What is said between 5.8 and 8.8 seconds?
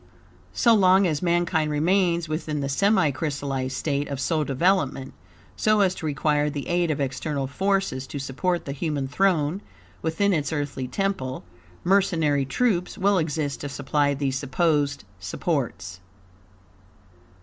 as to require the aid of external forces to support the